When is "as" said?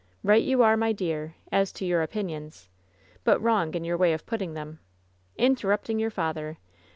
1.51-1.71